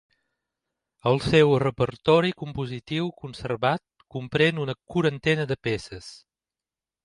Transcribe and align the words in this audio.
El 1.11 1.21
seu 1.25 1.53
repertori 1.63 2.33
compositiu 2.41 3.13
conservat 3.25 3.87
comprèn 4.19 4.65
una 4.67 4.79
quarantena 4.95 5.49
de 5.53 5.63
peces. 5.69 6.13